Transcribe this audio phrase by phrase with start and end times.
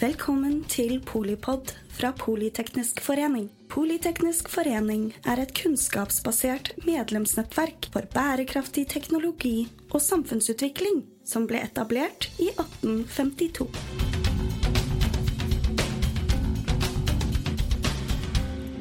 [0.00, 3.50] Velkommen til Polipod fra Politeknisk forening.
[3.68, 12.48] Politeknisk forening er et kunnskapsbasert medlemsnettverk for bærekraftig teknologi og samfunnsutvikling som ble etablert i
[12.48, 13.68] 1852.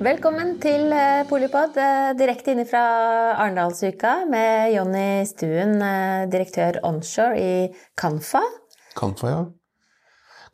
[0.08, 2.88] Velkommen til eh, Polipod, eh, direkte inne fra
[3.36, 7.56] Arendalsuka med Jonny Stuen, eh, direktør onshore i
[8.00, 8.48] Kanfa.
[8.96, 9.48] Kanfa, ja.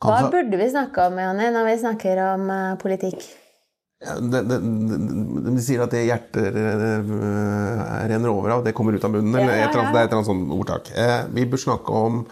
[0.02, 0.30] Hva for...
[0.34, 3.24] burde vi snakke om, Jonny, når vi snakker om uh, politikk?
[4.04, 4.96] ja, de, de, de,
[5.46, 7.12] de sier at det hjertet eh,
[8.10, 9.38] renner over av, det kommer ut av munnen.
[9.40, 10.90] Ja, ja, et eller det er et eller annet sånt ordtak.
[10.92, 12.26] Eh, vi bør snakke om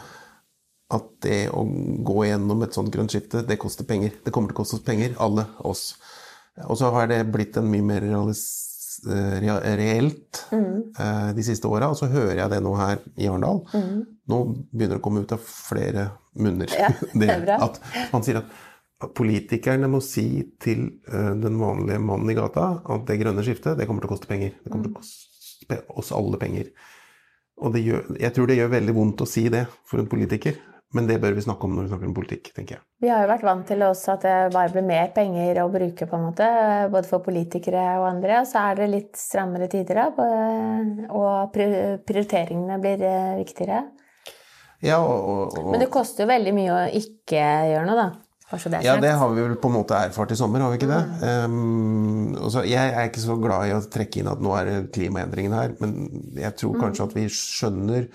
[0.94, 1.64] at det å
[2.06, 4.12] gå gjennom et sånt grønt skifte, det koster penger.
[4.24, 5.94] Det kommer til å koste oss penger, alle oss.
[6.68, 8.63] Og så har det blitt en mye mer realis, eh, rea-
[9.06, 10.92] reelt Mm.
[10.98, 13.62] eh, de siste åra, og så hører jeg det nå her i Arendal.
[14.28, 14.38] Nå
[14.72, 16.08] begynner det å komme ut av flere
[16.38, 16.70] munner.
[16.78, 17.58] Ja, det.
[17.58, 17.80] At
[18.12, 18.52] man sier at
[19.14, 20.26] politikerne må si
[20.62, 24.14] til eh, den vanlige mannen i gata at det grønne skiftet, det kommer til å
[24.14, 24.54] koste penger.
[24.64, 26.70] Det kommer til å koste oss alle penger.
[27.64, 30.56] Og det gjør, jeg tror det gjør veldig vondt å si det for en politiker,
[30.94, 32.84] men det bør vi snakke om når vi snakker om politikk, tenker jeg.
[33.02, 36.06] Vi har jo vært vant til også at det bare blir mer penger å bruke,
[36.06, 36.48] på en måte,
[36.92, 38.38] både for politikere og andre.
[38.44, 40.28] Og så er det litt strammere tider, da,
[41.10, 43.82] og prioriteringene blir eh, viktigere.
[44.84, 47.42] Ja, og, og, Men det koster jo veldig mye å ikke
[47.72, 48.08] gjøre noe, da.
[48.54, 50.90] Det ja, det har vi vel på en måte erfart i sommer, har vi ikke
[50.90, 51.00] det?
[51.48, 54.76] Um, også, jeg er ikke så glad i å trekke inn at nå er det
[54.94, 55.96] klimaendringene her, men
[56.38, 58.06] jeg tror kanskje at vi skjønner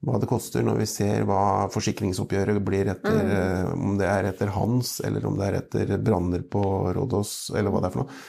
[0.00, 3.72] hva det koster når vi ser hva forsikringsoppgjøret blir etter mm.
[3.76, 6.62] Om det er etter Hans, eller om det er etter branner på
[6.96, 8.20] Rådås, eller hva det er for noe.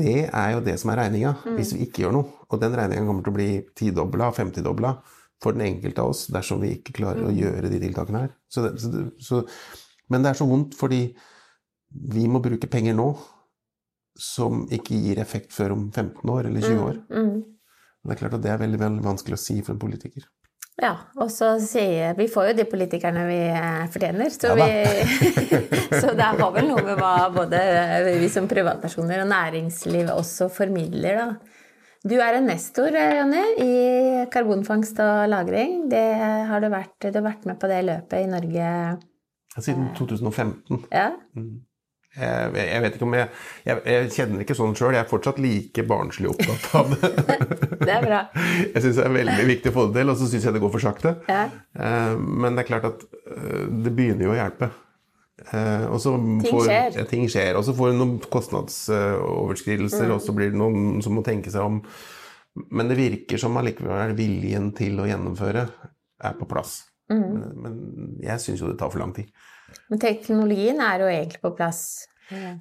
[0.00, 2.44] Det er jo det som er regninga, hvis vi ikke gjør noe.
[2.48, 4.94] Og den regninga kommer til å bli tidobla, femtidobla
[5.40, 8.32] for den enkelte av oss dersom vi ikke klarer å gjøre de tiltakene her.
[8.52, 9.42] Så det, så så,
[10.12, 11.02] men det er så vondt fordi
[12.14, 13.08] vi må bruke penger nå
[14.20, 17.00] som ikke gir effekt før om 15 år eller 20 år.
[17.08, 17.40] Mm.
[18.04, 20.26] Det er klart at det er veldig, veldig vanskelig å si for en politiker.
[20.80, 25.20] Ja, og så sier Vi får jo de politikerne vi eh, fortjener, så, Ja vi,
[26.00, 27.60] så det har vel noe med hva både
[28.20, 31.56] vi som privatpersoner og næringslivet også formidler, da.
[32.00, 33.72] Du er en nestor, eh, Jonny, i
[34.32, 35.90] karbonfangst og -lagring.
[35.92, 36.06] Det
[36.48, 38.68] har du, vært, du har vært med på det løpet i Norge
[39.58, 40.86] Siden 2015.
[40.92, 41.10] Ja?
[42.16, 43.28] Jeg, jeg vet ikke om jeg
[43.68, 44.96] Jeg, jeg kjenner ikke sånn sjøl.
[44.96, 47.10] Jeg er fortsatt like barnslig opptatt av det.
[47.86, 48.18] Det er bra.
[48.74, 50.60] Jeg syns det er veldig viktig å få det til, og så syns jeg det
[50.60, 51.12] går for sakte.
[51.30, 51.44] Ja.
[51.80, 54.68] Eh, Men det er klart at eh, det begynner jo å hjelpe.
[55.54, 56.12] Eh, Og så
[56.44, 56.98] får, skjer.
[57.00, 57.56] Ja, ting skjer.
[57.56, 58.18] Og så får du noen
[59.00, 60.14] kostnadsoverskridelser, Mm.
[60.14, 61.80] og så blir det noen som må tenke seg om.
[62.70, 65.68] Men det virker som allikevel viljen til å gjennomføre
[66.20, 66.82] er på plass.
[67.10, 67.22] Mm.
[67.22, 67.80] Men, men
[68.22, 69.30] jeg syns jo det tar for lang tid.
[69.90, 71.82] Men teknologien er jo egentlig på plass.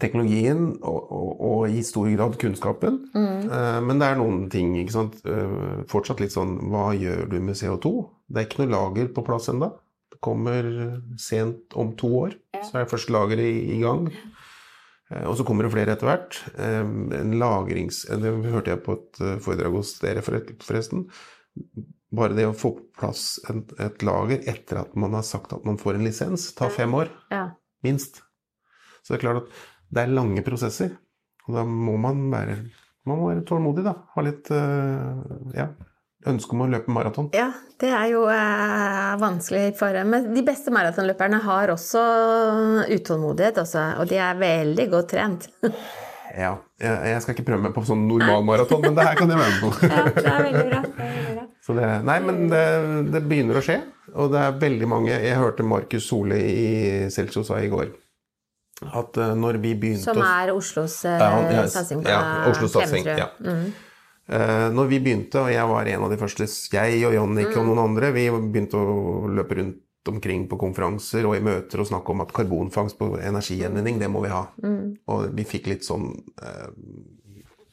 [0.02, 2.96] Teknologien og, og, og i stor grad kunnskapen.
[3.14, 3.44] Mm.
[3.54, 5.20] Eh, Men det er noen ting, ikke sant.
[5.30, 7.92] Eh, Fortsatt litt sånn Hva gjør du med CO2?
[8.30, 9.70] Det er ikke noe lager på plass ennå.
[10.10, 10.66] Det kommer
[11.22, 12.34] sent om to år.
[12.66, 14.10] Så er første lageret i, i gang.
[15.12, 16.42] Eh, Og så kommer det flere etter hvert.
[16.58, 18.08] En lagrings...
[18.10, 21.06] Det hørte jeg på et foredrag hos dere forresten.
[22.16, 25.66] Bare det å få på plass et, et lager etter at man har sagt at
[25.68, 27.44] man får en lisens, tar fem år Ja.
[27.86, 28.24] minst.
[29.04, 29.60] Så det er klart at
[29.94, 30.96] det er lange prosesser.
[31.48, 32.58] Og da må man være,
[33.10, 33.94] man må være tålmodig, da.
[34.16, 35.22] Ha litt eh,
[35.58, 35.68] ja,
[36.30, 37.30] ønske om å løpe maraton.
[37.34, 37.48] Ja,
[37.82, 42.04] det er jo eh, vanskelig for Men de beste maratonløperne har også
[42.90, 45.50] utålmodighet, også, og de er veldig godt trent.
[46.38, 49.32] Ja, jeg, jeg skal ikke prøve meg på sånn normal maraton, men det her kan
[49.34, 49.72] jeg være med på.
[49.90, 50.82] ja, det er veldig bra.
[50.86, 51.39] Det er veldig bra.
[51.70, 52.66] Så det, nei, men det,
[53.14, 53.76] det begynner å skje,
[54.18, 56.70] og det er veldig mange Jeg hørte Markus Sole i
[57.14, 57.92] Celsius sa i går
[58.88, 62.72] at eh, når vi begynte Som er Oslos uh, Ja, ja, satsing på ja, Oslos
[62.72, 63.28] satsing, ja.
[63.44, 63.70] Mm.
[64.30, 67.66] Uh, når vi begynte, og jeg var en av de første, jeg og Jannik og
[67.66, 72.14] noen andre, vi begynte å løpe rundt omkring på konferanser og i møter og snakke
[72.14, 74.44] om at karbonfangst på energigjenvinning, det må vi ha.
[75.12, 76.08] Og vi fikk litt sånn
[76.40, 76.70] eh,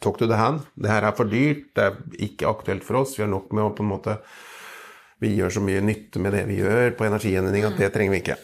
[0.00, 0.66] Talk to the hand.
[0.76, 1.96] Det her er for dyrt, det er
[2.28, 3.16] ikke aktuelt for oss.
[3.16, 4.18] Vi har nok med å på en måte
[5.16, 8.18] Vi gjør så mye nytte med det vi gjør på energigjenvinning at det trenger vi
[8.20, 8.34] ikke.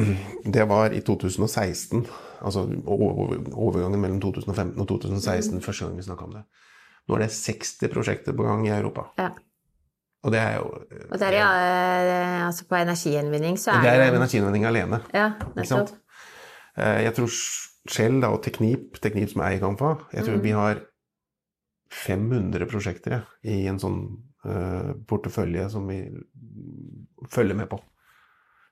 [0.56, 2.06] Det var i 2016,
[2.40, 6.42] altså overgangen mellom 2015 og 2016, første gang vi snakka om det.
[7.04, 9.10] Nå er det 60 prosjekter på gang i Europa.
[9.20, 9.28] Ja.
[10.22, 10.68] Og det er jo
[11.10, 15.00] Og der, ja, eh, altså på energigjenvinning så Det Der er energigjenvinning alene.
[15.12, 15.90] Ja, nettopp.
[16.78, 17.28] Eh, Jeg tror
[17.90, 20.80] Shell og Teknip, Teknip som eier Gamfa, jeg tror vi har
[21.92, 23.98] 500 prosjekter ja, i en sånn
[24.46, 26.00] uh, portefølje som vi
[27.32, 27.78] følger med på.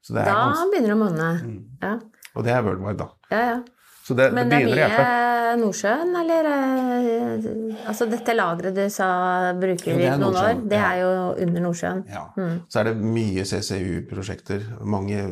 [0.01, 1.29] Så det er Da ganske begynner det å monne.
[1.45, 1.61] Mm.
[1.83, 1.93] Ja.
[2.35, 3.11] Og det er worldwide, da.
[3.35, 3.61] Ja, ja.
[4.07, 9.11] Så det, Men det det er mye Nordsjøen, eller eh, Altså dette lageret du sa
[9.59, 11.11] bruker vi i noen år, det er jo
[11.45, 12.05] under Nordsjøen.
[12.11, 12.25] Ja.
[12.39, 12.57] Mm.
[12.71, 14.67] Så er det mye CCU-prosjekter.
[14.83, 15.25] Mange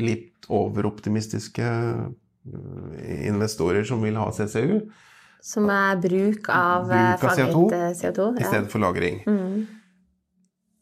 [0.00, 2.94] litt overoptimistiske øh,
[3.28, 4.80] investorer som vil ha CCU
[5.44, 8.28] Som er bruk av eh, Bruk av CO2 eh, CO2.
[8.40, 9.20] i stedet for lagring.
[9.28, 9.66] Mm.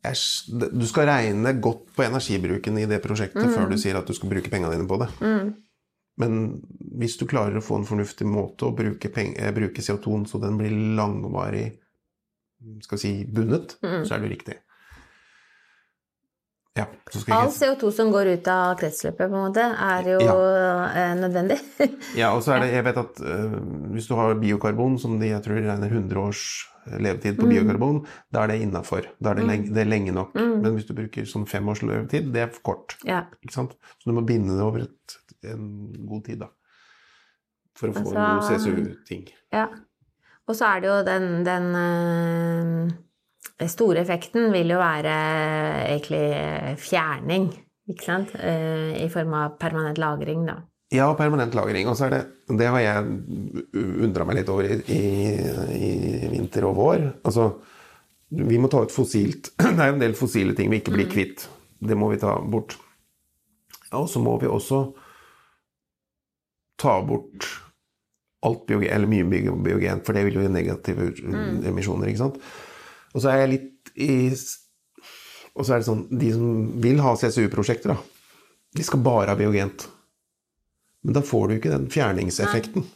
[0.02, 4.14] Jeg Du skal regne godt på energibruken i det prosjektet før du sier at du
[4.14, 5.10] skal bruke pengene dine på det.
[5.22, 5.52] Mm.
[6.22, 6.40] Men
[6.98, 10.58] hvis du klarer å få en fornuftig måte å bruke, eh, bruke CO2-en så den
[10.60, 11.72] blir langvarig
[12.82, 14.04] skal vi si, bundet, Mm.
[14.06, 14.54] så er det riktig.
[16.74, 16.86] Ja,
[17.36, 17.52] All jeg.
[17.52, 21.14] CO2 som går ut av kretsløpet, på en måte, er jo ja.
[21.18, 21.58] nødvendig.
[22.20, 23.56] Ja, og så er det, jeg vet at uh,
[23.92, 26.44] hvis du har biokarbon, som de jeg tror regner 100 års
[26.98, 27.52] levetid på Mm.
[27.52, 28.00] biokarbon,
[28.32, 29.04] da er det innafor.
[29.22, 30.32] Da er det, lenge, det er lenge nok.
[30.34, 30.56] Mm.
[30.64, 32.96] Men hvis du bruker sånn fem års levetid, det er for kort.
[33.04, 33.20] ja.
[33.44, 33.76] Ikke sant?
[34.00, 35.68] Så du må binde det over et, en
[36.08, 36.48] god tid, da.
[37.76, 39.28] For å få Altså- en god CSU-ting.
[39.52, 39.68] ja.
[40.48, 42.94] Og så er det jo den, den eh,
[43.70, 45.14] store effekten vil jo være
[45.92, 46.26] egentlig
[46.82, 47.48] fjerning,
[47.90, 48.34] ikke sant?
[48.38, 50.60] Eh, I form av permanent lagring, da.
[50.92, 51.88] Ja, permanent lagring.
[51.88, 52.22] Og så er det
[52.58, 53.04] Det har jeg
[54.04, 55.02] undra meg litt over i, i,
[55.72, 55.92] i
[56.34, 57.06] vinter og vår.
[57.24, 57.48] Altså,
[58.32, 61.08] vi må ta ut fossilt Det er jo en del fossile ting vi ikke blir
[61.08, 61.46] kvitt.
[61.80, 62.76] Det må vi ta bort.
[63.96, 64.84] Og så må vi også
[66.80, 67.48] ta bort
[68.42, 69.26] alt biogen, eller mye
[69.62, 71.10] biogen, for det vil jo gi negative
[71.70, 72.38] emisjoner, ikke sant.
[73.12, 74.14] Og så er jeg litt i
[75.54, 77.98] Og så er det sånn De som vil ha CSU-prosjekter, da,
[78.78, 79.88] de skal bare ha biogent.
[81.04, 82.86] Men da får du ikke den fjerningseffekten.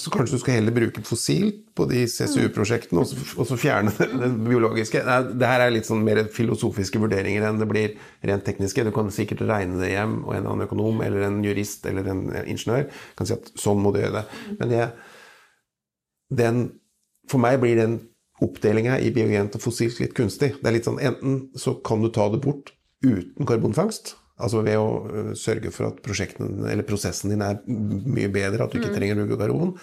[0.00, 3.90] Så kanskje du skal heller bruke fossilt på de CSU-prosjektene, og, så- og så fjerne
[3.98, 5.02] det, biologiske.
[5.04, 8.84] Nei, Det her er litt sånn mer filosofiske vurderinger enn det blir rent tekniske.
[8.86, 12.06] Du kan sikkert regne det hjem, og en eller annen økonom eller en jurist eller
[12.08, 12.86] en ingeniør
[13.18, 14.26] kan si at sånn må du gjøre det.
[14.62, 14.92] Men jeg,
[16.40, 16.62] den,
[17.28, 17.98] for meg blir den
[18.44, 20.54] oppdelinga i biogent og fossilt litt kunstig.
[20.60, 22.74] Det er litt sånn, Enten så kan du ta det bort
[23.04, 28.72] uten karbonfangst, altså ved å sørge for at eller prosessen din er mye bedre, at
[28.72, 29.74] du ikke trenger å bruke karbon.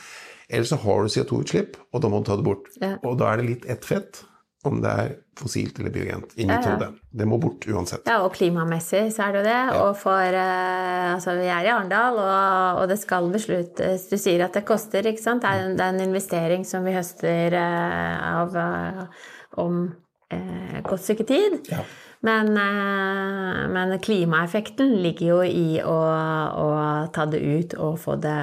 [0.54, 2.70] Eller så har du CO2-utslipp, og da må du ta det bort.
[2.82, 2.98] Ja.
[3.08, 4.22] Og da er det litt ett fett
[4.70, 6.74] om det er fossilt eller biogent inni Ja, ja.
[6.76, 6.90] hodet.
[7.12, 8.06] Det må bort uansett.
[8.08, 9.62] Ja, og klimamessig så er det jo det.
[9.82, 14.46] Og for eh, Altså, vi er i Arendal, og, og det skal besluttes Du sier
[14.46, 15.44] at det koster, ikke sant?
[15.44, 19.04] Det er, en- det er en investering som vi høster eh, av eh,
[19.62, 19.84] om
[20.88, 21.60] godt stykke tid.
[21.70, 21.84] Ja.
[22.26, 25.98] Men, men klimaeffekten ligger jo i å,
[26.64, 26.68] å
[27.14, 28.38] ta det ut og få det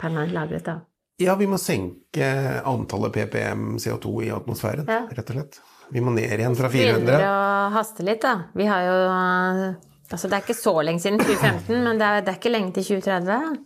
[0.00, 0.78] permanent lagret, da.
[1.22, 2.26] Ja, vi må senke
[2.66, 5.04] antallet ppm CO2 i atmosfæren, Ja.
[5.14, 5.60] rett og slett.
[5.92, 7.04] Vi må ned igjen fra 400.
[7.06, 8.44] det å haste litt, da.
[8.54, 9.76] Vi har jo
[10.12, 12.74] Altså, det er ikke så lenge siden 2015, men det er, det er ikke lenge
[12.76, 13.64] til 2030.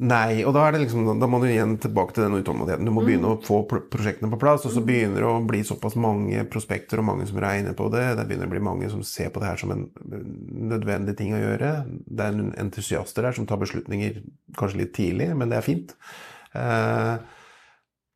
[0.00, 2.86] Nei, og da, er det liksom, da må du igjen tilbake til den utålmodigheten.
[2.88, 5.98] Du må begynne å få prosjektene på plass, og så begynner det å bli såpass
[6.00, 8.06] mange prospekter og mange som regner på det.
[8.16, 9.84] Det begynner å bli mange som ser på det her som en
[10.70, 11.74] nødvendig ting å gjøre.
[12.08, 14.22] Det er noen entusiaster der som tar beslutninger
[14.56, 15.92] kanskje litt tidlig, men det er fint.
[16.56, 17.14] Eh,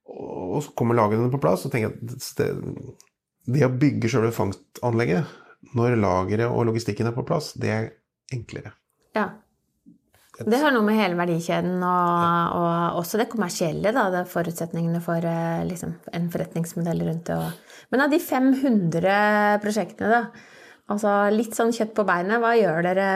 [0.09, 2.51] og så kommer lagene på plass, og tenker jeg at det,
[3.59, 5.41] det å bygge sjølve fangstanlegget,
[5.77, 7.91] når lageret og logistikken er på plass, det er
[8.33, 8.73] enklere.
[9.13, 9.35] Ja.
[10.35, 14.09] Det har noe med hele verdikjeden og, og også det kommersielle, da.
[14.11, 17.39] Det forutsetningene for eh, liksom, en forretningsmodell rundt det.
[17.95, 20.51] Men av de 500 prosjektene, da.
[20.91, 23.09] Altså litt sånn kjøtt på beinet, hva gjør dere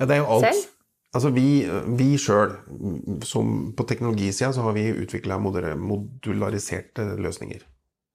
[0.00, 0.06] Ja.
[0.08, 0.68] Selv?
[1.10, 1.64] Altså vi,
[1.98, 2.52] vi sjøl,
[3.74, 7.64] på teknologisida, så har vi utvikla modulariserte løsninger.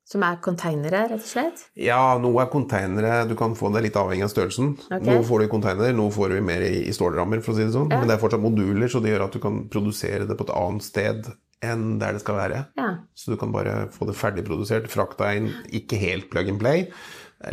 [0.05, 1.63] Som er konteinere, rett og slett?
[1.81, 4.75] Ja, noe er konteinere, du kan få det litt avhengig av størrelsen.
[4.85, 5.01] Okay.
[5.07, 7.65] Noe får du i konteiner, noe får du mer i, i stålrammer, for å si
[7.65, 7.89] det sånn.
[7.89, 8.03] Ja.
[8.03, 10.53] Men det er fortsatt moduler, så det gjør at du kan produsere det på et
[10.53, 11.31] annet sted
[11.65, 12.61] enn der det skal være.
[12.77, 12.89] Ja.
[13.17, 16.85] Så du kan bare få det ferdigprodusert, frakta inn, ikke helt plug and play.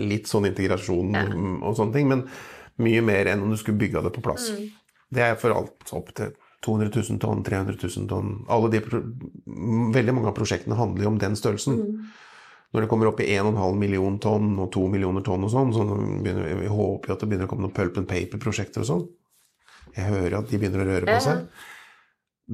[0.02, 1.24] Litt sånn integrasjon ja.
[1.64, 2.26] og sånne ting, men
[2.82, 4.50] mye mer enn om du skulle bygga det på plass.
[5.12, 8.34] Det er for alt opp til 200 000 tonn, 300 000 tonn.
[8.52, 8.82] Alle de,
[9.96, 11.80] veldig mange av prosjektene handler jo om den størrelsen.
[12.72, 15.84] Når det kommer opp i 1,5 million tonn og 2 millioner tonn og sånn, så
[15.92, 19.04] begynner, vi håper jo at det begynner å komme noen pulp and paper-prosjekter og sånn.
[19.92, 21.42] Jeg hører at de begynner å røre på seg.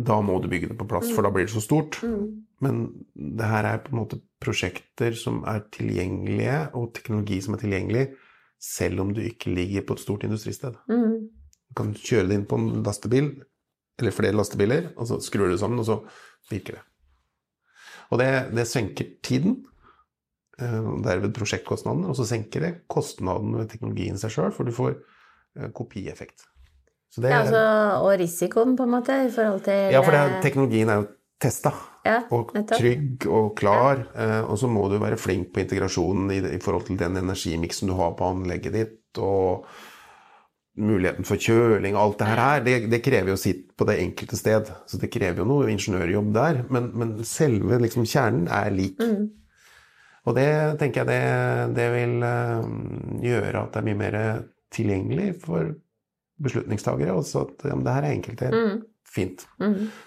[0.09, 2.01] Da må du bygge det på plass, for da blir det så stort.
[2.65, 2.81] Men
[3.15, 8.05] det her er på en måte prosjekter som er tilgjengelige, og teknologi som er tilgjengelig,
[8.59, 10.75] selv om du ikke ligger på et stort industristed.
[10.91, 11.31] Mm.
[11.71, 13.31] Du kan kjøre det inn på en lastebil,
[13.99, 16.01] eller flere lastebiler, og så skrur du det sammen, og så
[16.51, 16.85] virker det.
[18.11, 19.61] Og det, det senker tiden,
[20.59, 24.97] og derved prosjektkostnadene, og så senker det kostnaden ved teknologien seg sjøl, for du får
[24.97, 26.49] eh, kopieffekt.
[27.09, 27.63] Så det, Ja, altså,
[28.05, 31.07] og risikoen, på en måte, i forhold til ja, for det, teknologien er jo
[31.41, 31.73] testa.
[32.07, 34.07] Ja, Og trygg og klar.
[34.17, 34.43] Ja.
[34.49, 37.95] Og så må du være flink på integrasjonen i, i forhold til den energimiksen du
[37.99, 39.21] har på anlegget ditt.
[39.21, 39.67] Og
[40.79, 42.43] muligheten for kjøling og alt det her.
[42.45, 44.71] er, Det, det krever jo sitt på det enkelte sted.
[44.87, 46.63] Så det krever jo noe ingeniørjobb der.
[46.71, 48.99] Men, men selve liksom, kjernen er lik.
[50.27, 52.71] Og det tenker jeg det, det vil eh,
[53.29, 54.19] gjøre at det er mye mer
[54.75, 55.73] tilgjengelig for
[56.43, 57.17] beslutningstagere.
[57.17, 58.41] Også at ja, det her er enkelt.
[58.41, 59.45] Det er fint.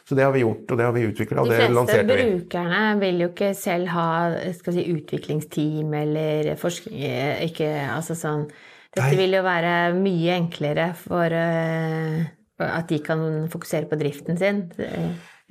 [0.06, 2.12] Så det har vi gjort, og det har vi utvikla, og De det lanserte vi.
[2.12, 4.10] De fleste brukerne vil jo ikke selv ha
[4.58, 7.01] skal si, utviklingsteam eller forskning
[7.50, 8.46] ikke, altså sånn,
[8.91, 12.24] Dette vil jo være mye enklere for uh,
[12.62, 14.65] at de kan fokusere på driften sin.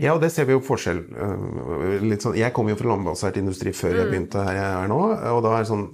[0.00, 1.00] Ja, og det ser vi jo forskjell.
[1.12, 5.00] øh, sånn, jeg kom jo fra landbasert industri før jeg begynte her jeg er nå,
[5.34, 5.86] og da er det sånn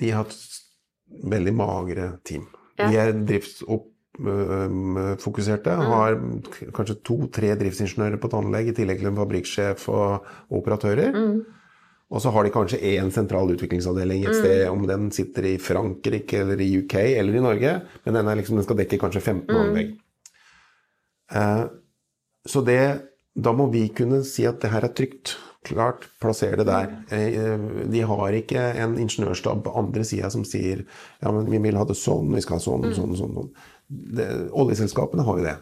[0.00, 0.36] De har hatt
[1.32, 2.44] veldig magre team.
[2.80, 6.10] De er driftsfokuserte, har
[6.76, 10.08] kanskje to-tre driftsingeniører på et anlegg i tillegg til en fabrikksjef og
[10.56, 11.10] operatører.
[12.12, 16.36] Og så har de kanskje én sentral utviklingsavdeling et sted, om den sitter i Frankrike
[16.44, 17.72] eller i UK eller i Norge,
[18.04, 19.88] men den, er liksom, den skal dekke kanskje 15 anlegg.
[21.32, 21.64] Eh,
[22.52, 22.82] så det,
[23.34, 25.36] da må vi kunne si at det her er trygt.
[25.62, 26.88] Klart, plasser det der.
[27.14, 30.82] Eh, De har ikke en ingeniørstab på andre sida som sier
[31.22, 33.36] ja, men vi vil ha det sånn, vi skal ha sånn, sånn, sånn.
[33.36, 33.52] sånn.
[33.88, 35.56] Det, oljeselskapene har jo det.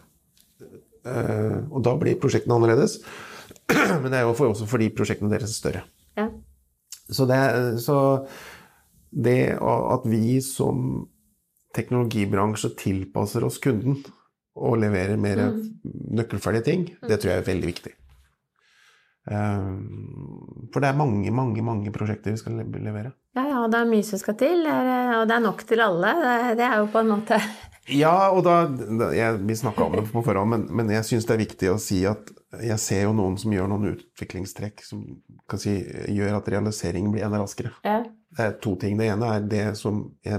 [1.05, 3.01] Eh, Og da blir prosjektene annerledes.
[4.03, 5.83] Men det er jo for, også fordi prosjektene deres er større.
[6.17, 6.31] Ja.
[7.11, 7.41] Så det,
[7.85, 8.27] så
[9.11, 11.09] det at vi som
[11.77, 14.01] teknologibransje tilpasser oss kunden
[14.61, 15.41] og leverer mer
[16.21, 17.93] nøkkelferdige ting, det tror jeg er veldig viktig.
[19.31, 19.73] Eh,
[20.73, 23.13] For det er mange, mange, mange prosjekter vi skal levere.
[23.37, 26.13] Ja, ja, det er mye som skal til, er- og det er nok til alle.
[26.59, 27.39] Det, er jo på en måte
[27.91, 28.57] Ja, og da,
[29.17, 31.79] jeg, Vi snakka om det på forhånd, men, men jeg syns det er viktig å
[31.83, 32.31] si at
[32.63, 35.05] jeg ser jo noen som gjør noen utviklingstrekk som
[35.51, 35.77] kan si,
[36.11, 37.71] gjør at realiseringen blir enda raskere.
[37.87, 38.01] ja.
[38.31, 38.95] Det er to ting.
[38.99, 40.39] Det ene er det som jeg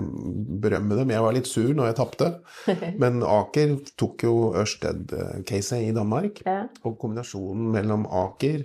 [0.63, 1.11] berømmer dem.
[1.11, 2.29] Jeg var litt sur når jeg tapte,
[3.03, 6.39] men Aker tok jo Ørsted-caset i Danmark.
[6.47, 6.63] Ja.
[6.87, 8.63] Og kombinasjonen mellom Aker,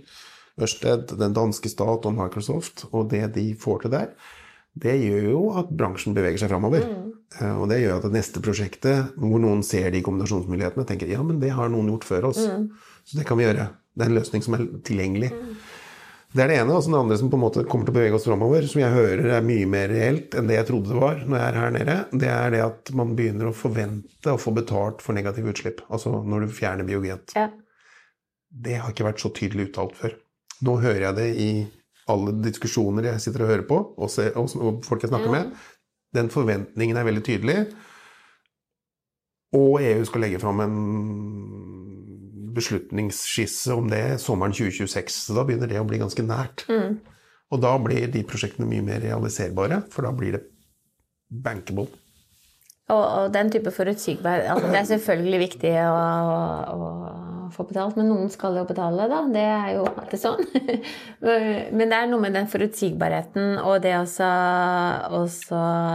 [0.63, 4.13] Ørsted, den danske stat og Microsoft, og det de får til der,
[4.77, 6.85] det gjør jo at bransjen beveger seg framover.
[6.85, 7.13] Mm.
[7.59, 11.41] Og det gjør at det neste prosjektet, hvor noen ser de kombinasjonsmulighetene, tenker ja, men
[11.43, 12.45] det har noen gjort før oss,
[13.07, 13.71] så det kan vi gjøre.
[13.97, 15.33] Det er en løsning som er tilgjengelig.
[16.35, 16.75] Det er det ene.
[16.75, 18.83] Og så det andre som på en måte kommer til å bevege oss framover, som
[18.83, 21.61] jeg hører er mye mer reelt enn det jeg trodde det var når jeg er
[21.61, 25.55] her nede, det er det at man begynner å forvente å få betalt for negative
[25.55, 25.81] utslipp.
[25.87, 27.37] Altså når du fjerner biogent.
[27.39, 27.49] Ja.
[28.47, 30.15] Det har ikke vært så tydelig uttalt før.
[30.67, 31.51] Nå hører jeg det i
[32.13, 35.51] alle diskusjoner jeg sitter og hører på, og, ser, og, og folk jeg snakker med.
[36.17, 37.59] Den forventningen er veldig tydelig.
[39.57, 40.77] Og EU skal legge fram en
[42.57, 45.21] beslutningsskisse om det sommeren 2026.
[45.29, 46.67] Så da begynner det å bli ganske nært.
[47.53, 50.43] Og da blir de prosjektene mye mer realiserbare, for da blir det
[51.31, 51.87] bankable.
[52.87, 55.95] Og, og den type forutsigbarhet altså Det er selvfølgelig viktig å,
[56.71, 56.91] å,
[57.47, 59.23] å få betalt, men noen skal jo betale, da.
[59.33, 60.45] Det er jo alltid sånn.
[61.77, 64.05] Men det er noe med den forutsigbarheten og det å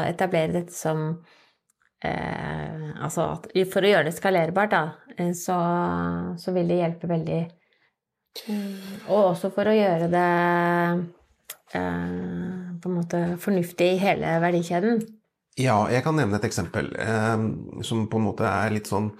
[0.07, 1.13] etablere dette som
[2.03, 4.81] eh, Altså at for å gjøre det skalerbart, da,
[5.17, 5.55] eh, så,
[6.37, 7.39] så vil det hjelpe veldig.
[8.47, 8.75] Mm,
[9.09, 10.27] Og også for å gjøre det
[11.73, 15.01] eh, på en måte fornuftig i hele verdikjeden.
[15.59, 17.45] Ja, jeg kan nevne et eksempel eh,
[17.85, 19.11] som på en måte er litt sånn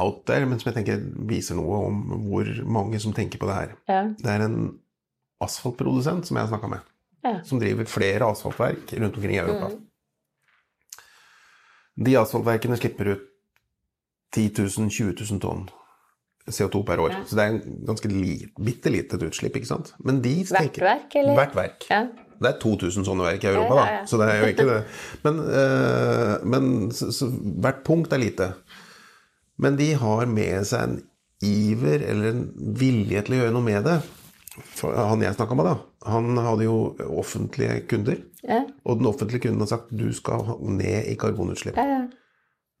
[0.00, 1.98] out there, men som jeg tenker viser noe om
[2.30, 3.74] hvor mange som tenker på det her.
[3.90, 4.02] Ja.
[4.16, 4.56] Det er en
[5.42, 6.86] asfaltprodusent som jeg har snakka med,
[7.26, 7.34] Ja.
[7.44, 9.72] som driver flere asfaltverk rundt omkring i Europa.
[12.00, 13.26] De asfaltverkene slipper ut
[14.34, 15.66] 10 000-20 000 tonn
[16.50, 17.14] CO2 per år.
[17.28, 19.92] Så det er en ganske li, bitte lite utslipp, ikke sant.
[20.02, 21.34] Men de Hvert verk, eller?
[21.36, 21.86] Hvert verk.
[21.90, 22.04] Ja.
[22.40, 24.00] Det er 2000 sånne verk i Europa, Ja, ja, ja.
[24.00, 24.06] da.
[24.08, 24.78] Så det er jo ikke det.
[25.26, 28.52] Men, eh, men så, så hvert punkt er lite.
[29.60, 30.96] Men de har med seg en
[31.44, 32.42] iver eller en
[32.80, 33.98] vilje til å gjøre noe med det.
[34.84, 35.74] Han jeg snakka med, da,
[36.10, 36.76] han hadde jo
[37.20, 38.18] offentlige kunder.
[38.46, 38.62] Ja.
[38.88, 41.78] Og den offentlige kunden har sagt du skal ned i karbonutslipp.
[41.78, 42.02] Ja, ja.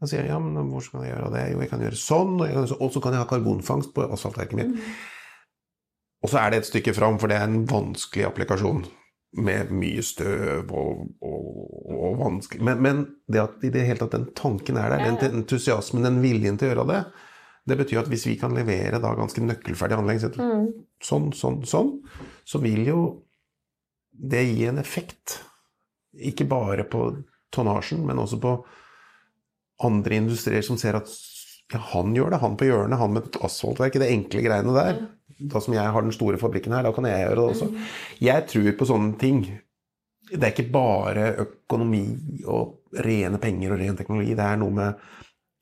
[0.00, 1.42] Da sier jeg ja, men hvor skal jeg gjøre det?
[1.52, 4.78] Jo, jeg kan gjøre sånn, og, så kan jeg ha karbonfangst på asfaltverket mitt.
[6.24, 8.86] Og så er det et stykke fram, for det er en vanskelig applikasjon.
[9.44, 11.50] Med mye støv og, og,
[11.94, 15.36] og vanskelig men, men det at i det hele tatt den tanken er der, den
[15.44, 17.02] entusiasmen, den viljen til å gjøre det,
[17.68, 20.32] det betyr at hvis vi kan levere da ganske nøkkelferdig anlegg, så-
[21.02, 21.90] sånn, sånn, sånn,
[22.44, 23.00] så vil jo
[24.12, 25.40] det gi en effekt.
[26.14, 28.64] Ikke bare på tonnasjen, men også på
[29.82, 31.08] andre industrier som ser at
[31.72, 34.74] ja, han gjør det, han på hjørnet, han med et asfaltverk i det enkle greiene
[34.74, 34.98] der.
[35.40, 37.68] Da som jeg har den store fabrikken her, da kan jeg gjøre det også.
[38.20, 39.38] Jeg tror på sånne ting.
[40.30, 42.76] Det er ikke bare økonomi og
[43.06, 44.34] rene penger og ren teknologi.
[44.34, 44.94] Det er noe med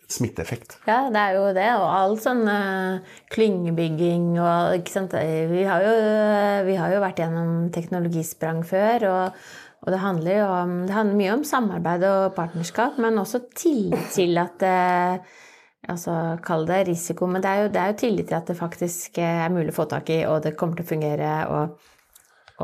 [0.08, 0.78] smitteeffekt.
[0.88, 1.68] Ja, det er jo det.
[1.76, 5.16] Og all sånn uh, klyngebygging og ikke sant?
[5.52, 5.94] Vi har, jo,
[6.68, 9.08] vi har jo vært gjennom teknologisprang før.
[9.12, 9.40] og
[9.86, 14.40] og det handler om, det handler mye om samarbeid og partnerskap, men også tillit til
[14.40, 15.20] at det,
[15.88, 18.58] altså Kall det risiko, men det er, jo, det er, jo, tillit til at det
[18.58, 21.30] faktisk er mulig å få tak i, og det kommer til å fungere.
[21.54, 21.94] Og,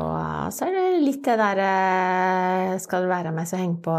[0.03, 3.95] og så er det litt det eh, Skal du være med, så heng på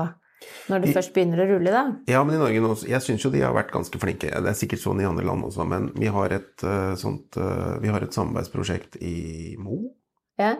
[0.70, 1.82] når I, først begynner å rulle, da.
[2.10, 4.30] Ja, men i Norge nå, jeg syns jo de har vært ganske flinke.
[4.30, 7.76] Det er sikkert sånn i andre land også, men vi har et, uh, sånt, uh,
[7.82, 9.82] vi har et samarbeidsprosjekt i Mo.
[10.40, 10.54] Ja.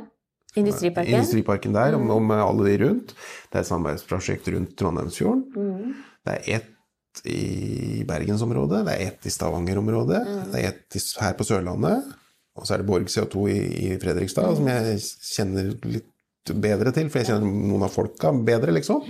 [0.57, 1.19] Industriparken?
[1.19, 3.13] Industriparken der, om, om, alle de rundt.
[3.51, 5.45] Det er et samarbeidsprosjekt rundt Trondheimsfjorden.
[5.53, 5.93] Mm.
[6.27, 6.73] Det er ett
[7.25, 10.41] i bergensområdet, det er ett i Stavanger-området, mm.
[10.53, 12.11] det er ett her på Sørlandet,
[12.57, 14.59] og så er det Borg CO2 i, i Fredrikstad, mm.
[14.59, 14.99] som jeg
[15.33, 19.09] kjenner litt bedre til, for jeg kjenner noen av folka bedre, liksom.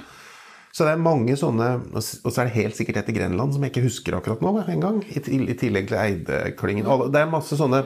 [0.76, 1.66] Så det er mange sånne
[1.96, 4.96] Og så er det helt sikkert etter Grenland som jeg ikke husker akkurat nå engang.
[5.08, 6.84] I, I tillegg til Eide-klyngen.
[7.12, 7.80] Det er masse sånne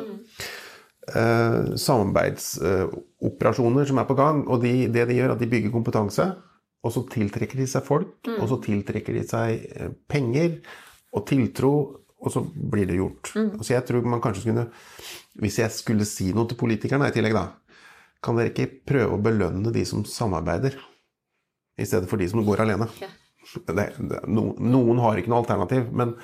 [1.15, 4.39] uh, samarbeidsoperasjoner uh, som er på gang.
[4.51, 6.25] Og de, det de gjør, er at de bygger kompetanse.
[6.81, 8.39] Og så tiltrekker de seg folk, mm.
[8.41, 10.51] og så tiltrekker de seg uh, penger
[11.15, 11.73] og tiltro,
[12.21, 13.33] og så blir det gjort.
[13.37, 13.61] Mm.
[13.61, 14.65] Så jeg tror man kanskje skulle
[15.41, 17.47] Hvis jeg skulle si noe til politikerne i tillegg, da
[18.25, 20.75] Kan dere ikke prøve å belønne de som samarbeider,
[21.81, 22.89] i stedet for de som går alene?
[23.01, 23.11] Ja.
[23.67, 26.15] Det, det, no, noen har ikke noe alternativ, men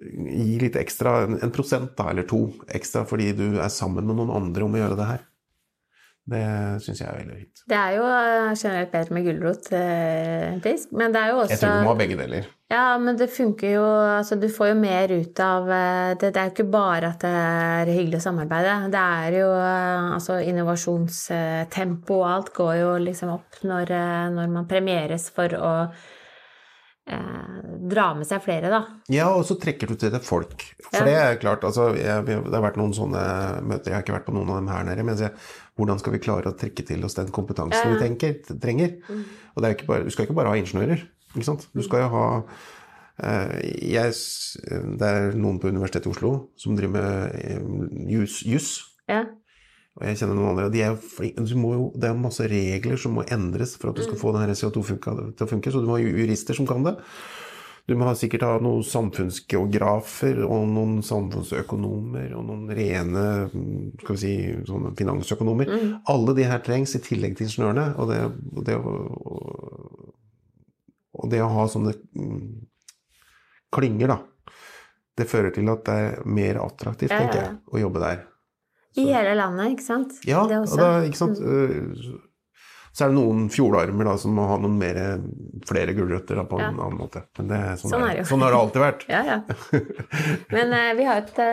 [0.00, 4.32] gi litt ekstra, en prosent da, eller to ekstra fordi du er sammen med noen
[4.34, 5.26] andre om å gjøre det her.
[6.30, 6.44] Det
[6.84, 7.62] syns jeg er veldig fint.
[7.70, 11.76] Det er jo eh, generelt bedre med gulrot men det er jo også Jeg tror
[11.76, 12.48] du må ha begge deler.
[12.70, 16.30] Ja, men det funker jo Altså, du får jo mer ut av eh, det.
[16.30, 18.76] Det er jo ikke bare at det er hyggelig å samarbeide.
[18.94, 23.94] Det er jo eh, Altså, innovasjonstempo og alt går jo liksom opp når,
[24.36, 25.72] når man premieres for å
[27.10, 27.58] eh,
[27.90, 28.84] dra med seg flere, da.
[29.10, 30.62] Ja, og så trekker du til deg folk.
[30.86, 31.06] For ja.
[31.08, 33.24] det er klart, altså, jeg, Det har vært noen sånne
[33.66, 35.06] møter, jeg har ikke vært på noen av dem her nede.
[35.06, 35.34] men jeg,
[35.80, 38.98] hvordan skal vi klare å trekke til oss den kompetansen vi tenker, trenger?
[39.08, 39.24] Mm.
[39.56, 41.02] Og bare, du skal ikke bare ha ingeniører.
[41.32, 41.66] ikke sant?
[41.74, 42.24] Du skal jo ha
[43.24, 43.56] eh,
[43.96, 44.14] jeg,
[45.00, 48.72] Det er noen på Universitetet i Oslo som driver med JUS juss.
[49.10, 49.24] Ja.
[49.98, 53.74] Og jeg kjenner noen andre, de er jo, Det er masse regler som må endres
[53.76, 54.22] for at du skal mm.
[54.22, 56.94] få denne CO2 til å funke, så du må ha jurister som kan det.
[57.88, 64.34] Du må sikkert ha noen samfunnsgeografer og noen samfunnsøkonomer og noen rene skal vi si,
[64.68, 65.70] sånne finansøkonomer.
[65.70, 65.92] Mm.
[66.12, 67.86] Alle de her trengs i tillegg til ingeniørene.
[68.00, 68.20] Og det,
[68.54, 68.76] og det,
[71.20, 71.96] og det å ha sånne
[73.74, 74.18] klinger, da,
[75.18, 78.26] det fører til at det er mer attraktivt, tenker jeg, å jobbe der.
[78.98, 80.16] I hele landet, ikke sant?
[80.26, 81.38] Ja, og da, ikke sant?
[81.38, 82.18] Mm.
[82.90, 84.96] Så er det noen fjordarmer da, som må ha noen mer,
[85.68, 86.70] flere gulrøtter da, på ja.
[86.72, 87.22] en annen måte.
[87.38, 89.02] Men det, sånn, sånn, er, sånn har det alltid vært.
[89.10, 89.38] ja, ja.
[90.56, 91.46] Men uh, vi har et, uh,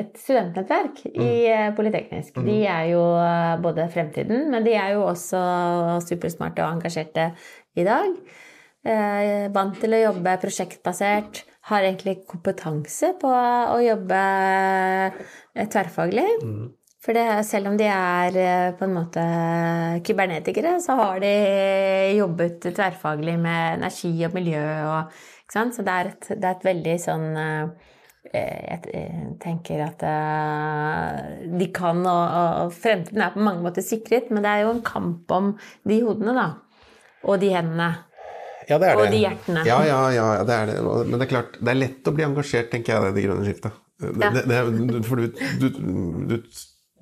[0.00, 1.18] et studentnettverk mm.
[1.18, 2.38] i uh, Politeknisk.
[2.38, 2.46] Mm.
[2.46, 3.02] De er jo
[3.66, 5.40] både fremtiden, men de er jo også
[6.06, 7.32] supersmarte og engasjerte
[7.78, 8.08] i dag.
[9.52, 14.20] vant til å jobbe prosjektbasert har egentlig kompetanse på å jobbe
[15.10, 16.28] eh, tverrfaglig.
[16.42, 16.68] Mm.
[17.00, 19.22] For det, selv om de er eh, på en måte
[20.04, 21.30] kybernetikere, så har de
[22.18, 25.14] jobbet tverrfaglig med energi og miljø og
[25.50, 27.88] Så det er, et, det er et veldig sånn eh,
[28.30, 30.02] jeg tenker at
[31.48, 35.32] de kan, og, fremtiden er på mange måter sikret, men det er jo en kamp
[35.32, 35.48] om
[35.88, 36.46] de hodene, da.
[37.24, 37.88] Og de hendene.
[38.68, 39.02] Ja, det er det.
[39.02, 39.62] Og de hjertene.
[39.66, 40.76] Ja, ja, ja, det er det.
[40.84, 43.46] Men det er klart, det er lett å bli engasjert, tenker jeg, i det grønne
[43.48, 43.80] skiftet.
[44.00, 44.30] Ja.
[44.32, 45.66] Det, det, for du, du,
[46.30, 46.36] du,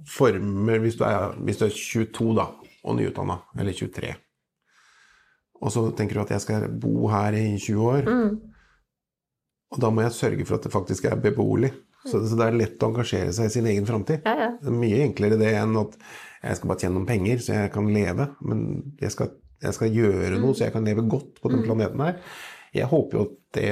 [0.07, 2.47] former hvis du, er, hvis du er 22 da,
[2.85, 4.13] og nyutdanna, eller 23,
[5.59, 8.31] og så tenker du at jeg skal bo her i 20 år, mm.
[9.75, 11.73] og da må jeg sørge for at det faktisk er beboelig.
[12.07, 14.23] Så, så det er lett å engasjere seg i sin egen framtid.
[14.25, 14.53] Ja, ja.
[14.63, 15.97] Det er mye enklere det enn at
[16.45, 18.61] jeg skal bare tjene noen penger så jeg kan leve, men
[19.03, 19.33] jeg skal
[19.63, 21.67] jeg skal gjøre noe så jeg kan leve godt på den mm.
[21.67, 22.21] planeten her.
[22.77, 23.71] Jeg håper jo at det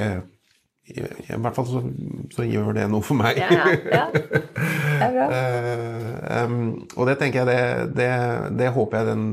[0.87, 1.81] i hvert fall så,
[2.31, 3.39] så, gjør det noe for meg.
[3.41, 4.05] Ja, ja, ja.
[4.97, 5.25] Det er bra.
[5.29, 6.61] uh, um,
[6.95, 8.07] og det tenker jeg det, det,
[8.57, 9.25] det, håper jeg den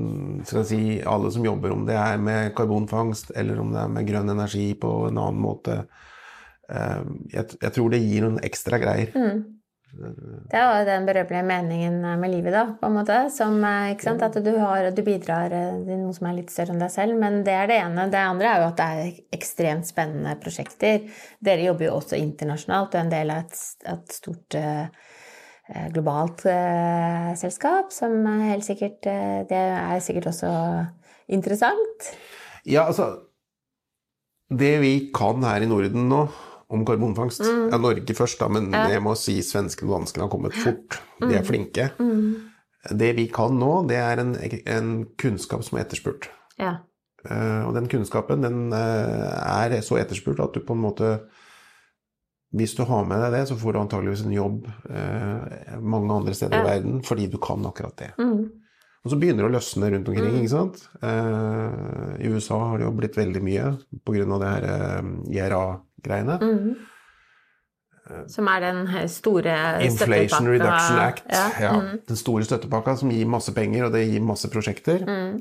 [0.45, 4.35] si, alle som jobber, om det er med karbonfangst eller om det er med grønn
[4.35, 9.15] energi på en annen måte uh, jeg, jeg, tror det gir noen ekstra greier.
[9.15, 9.41] Mm.
[9.95, 13.19] Det er jo den berømmelige meningen med livet, da, på en måte.
[13.33, 13.93] Som, eh?
[13.95, 17.19] At du, har, du bidrar eh, til noe som er litt større enn deg selv.
[17.21, 18.07] Men det er det ene.
[18.13, 21.05] Det andre er jo at det er ekstremt spennende prosjekter.
[21.45, 22.95] Dere jobber jo også internasjonalt.
[22.95, 23.61] og er en del av et,
[23.95, 25.13] et stort eh,
[25.95, 29.07] globalt eh, selskap, som helt sikkert
[29.49, 30.51] Det er sikkert også
[31.29, 32.11] interessant.
[32.67, 33.15] Ja, altså
[34.51, 36.27] Det vi kan her i Norden nå
[36.75, 37.69] om karbonfangst Mm.
[37.73, 38.89] Ja, Norge først, da, men Ja.
[38.89, 41.01] jeg må si svenskene og danskene har kommet fort.
[41.21, 41.91] De er flinke.
[41.99, 42.51] Mm.
[42.93, 44.35] Det vi kan nå, det er en,
[44.67, 46.29] en kunnskap som er etterspurt.
[46.59, 46.79] Ja.
[47.25, 51.23] Uh, og den kunnskapen den uh, er så etterspurt at du på en måte
[52.55, 56.35] Hvis du har med deg det, så får du antageligvis en jobb uh, mange andre
[56.37, 58.13] steder i verden fordi du kan akkurat det.
[58.21, 58.45] Mm.
[59.05, 60.31] Og så begynner det å løsne rundt omkring.
[60.33, 60.37] Mm.
[60.41, 60.85] ikke sant?
[61.03, 63.73] I USA har det jo blitt veldig mye
[64.07, 64.39] pga.
[64.41, 65.11] det her eh,
[66.05, 66.39] IRA-greiene.
[66.43, 66.75] Mhm.
[68.29, 69.53] Som er den store
[69.85, 70.47] Inflation.
[70.49, 71.23] Reduction Act.
[71.33, 71.45] Ja.
[71.61, 72.01] Ja, Mm.
[72.07, 74.99] Den store støttepakka som gir masse penger, og det gir masse prosjekter.
[75.09, 75.39] Mm.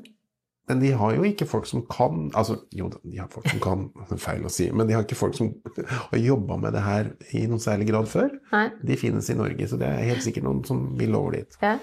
[0.70, 3.90] Men de har jo ikke folk som kan Altså, jo de har folk som kan,
[4.10, 5.52] det er feil å si, men de har ikke folk som
[6.12, 8.30] har jobba med det her i noen særlig grad før.
[8.54, 8.70] Nei.
[8.82, 11.58] De finnes i Norge, så det er helt sikkert noen som vil over dit.
[11.62, 11.78] Ja.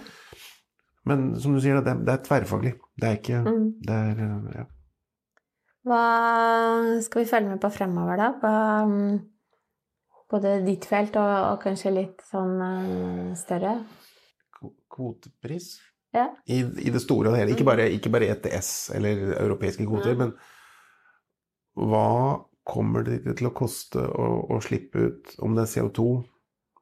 [1.04, 2.74] Men som du sier, det er, det er tverrfaglig.
[2.96, 3.72] Det er ikke Mm.
[3.84, 4.64] det er, eh, ja.
[5.88, 6.00] Hva
[7.04, 8.30] skal vi følge med på fremover, da?
[8.40, 8.50] På,
[8.84, 9.20] um,
[10.30, 13.78] både ditt felt og, og kanskje litt sånn uh, større?
[14.90, 15.78] Kvotepris?
[16.12, 16.26] Ja.
[16.50, 17.54] I, I det store og hele.
[17.54, 20.26] Ikke bare, ikke bare ETS eller europeiske kvoter, ja.
[20.26, 20.34] men
[21.80, 26.06] hva kommer det til å koste å, å slippe ut, om det er CO2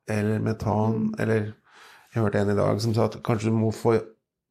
[0.09, 1.15] eller metan Mm.
[1.21, 1.55] eller
[2.15, 3.99] Jeg hørte en i dag som sa at kanskje du må få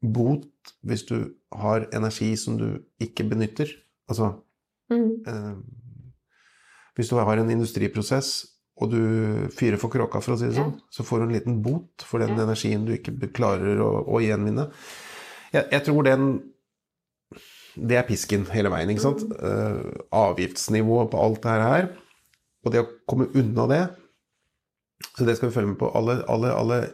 [0.05, 3.71] bot hvis du har energi som du ikke benytter.
[4.09, 4.33] Altså
[4.89, 5.23] Mm.
[5.27, 5.55] eh,
[6.95, 8.47] Hvis du har en industriprosess
[8.79, 10.63] og du fyrer for kråka, for å si det Ja.
[10.63, 12.43] sånn, så får du en liten bot for den Ja.
[12.45, 14.71] energien du ikke klarer å, å gjenvinne.
[15.53, 16.51] Jeg, jeg tror den
[17.77, 19.19] Det er pisken hele veien, ikke sant?
[19.21, 19.33] Mm.
[19.37, 21.89] Eh, avgiftsnivået på alt det her,
[22.65, 23.95] og det å komme unna det
[25.15, 25.91] Så det skal vi følge med på.
[25.95, 26.93] Alle, alle, alle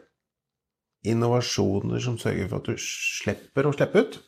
[1.06, 4.20] innovasjoner som sørger for at du slipper å slippe ut.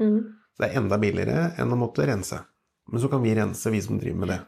[0.00, 0.34] Mm.
[0.58, 2.38] Det er enda billigere enn å måtte rense.
[2.92, 4.40] Men så kan vi rense, vi som driver med det.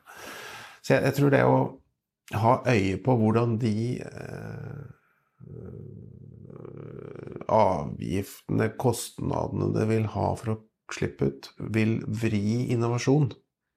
[0.84, 1.56] Så jeg, jeg tror det å
[2.36, 4.84] ha øye på hvordan de eh,
[7.52, 10.58] avgiftene, kostnadene det vil ha for å
[10.94, 13.30] slippe ut, vil vri innovasjon.